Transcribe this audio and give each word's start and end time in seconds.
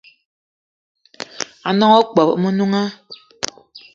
A 1.67 1.69
gnong 1.73 1.95
opeup 2.01 2.29
o 2.35 2.37
Menunga 2.41 2.83